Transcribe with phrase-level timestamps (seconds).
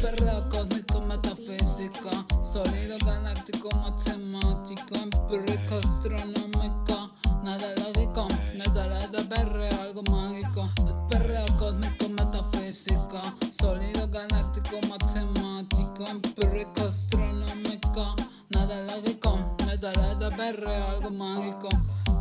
[0.00, 2.10] Perreo cósmico metafísico,
[2.42, 7.10] sólido galáctico matemático, empírico astronómico,
[7.42, 8.26] nada lógico,
[8.56, 10.70] nada de perreo, algo mágico.
[11.10, 13.20] Perreo cósmico metafísico,
[13.52, 18.16] sólido galáctico matemático, empírico astronómico,
[18.48, 21.68] nada lógico, nada de perreo, algo mágico.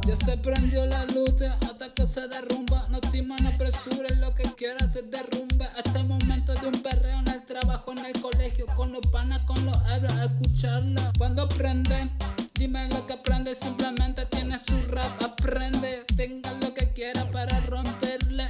[0.09, 2.88] Ya se prendió la luz hasta que se derrumba.
[2.90, 5.70] No te no apresures, lo que quieras se derrumbe.
[5.94, 9.63] El momento de un perreo en el trabajo, en el colegio, con los panas, con
[9.68, 10.99] los hebros, escucharlo.
[11.20, 12.09] Cuando aprende,
[12.55, 15.22] dime lo que aprende, simplemente tiene su rap.
[15.22, 18.49] Aprende, tenga lo que quiera para romperle.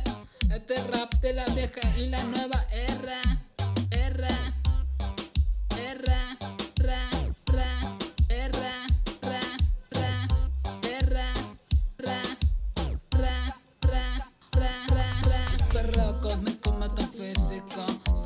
[0.55, 2.66] Este rap de la vieja y la nueva.
[2.71, 2.88] Era,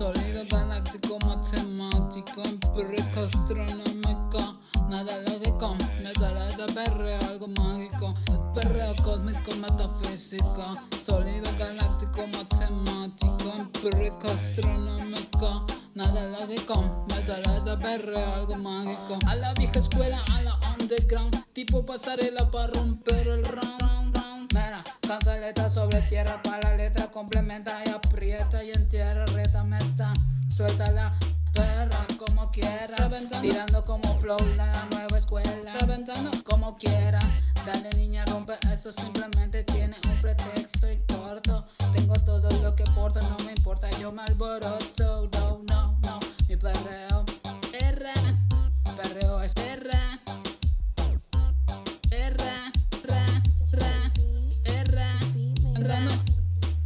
[0.03, 4.59] Sólido galáctico, matemático, empírico, astronómico.
[4.89, 8.14] Nada lógico, nada de perreo, algo mágico.
[8.53, 10.64] Perreo cósmico, metafísico.
[11.00, 15.66] Sólido galáctico, matemático, empírico, astronómico.
[15.95, 19.19] Nada lógico, nada de perreo, algo mágico.
[19.28, 21.45] A la vieja escuela, a la underground.
[21.53, 23.92] Tipo pasarela para romper el round.
[25.84, 30.14] Sobre tierra para la letra complementa y aprieta y entierra, reta, meta.
[30.48, 31.14] Suelta la
[31.53, 32.95] perra como quiera,
[33.42, 37.20] tirando como flow la nueva escuela, reventando como quiera.
[37.66, 40.53] Dale niña, rompe eso, simplemente tiene un pretexto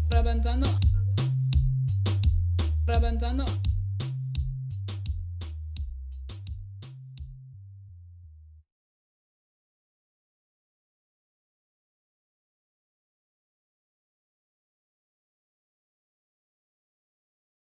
[0.10, 0.68] reventando,
[2.88, 3.46] reventando.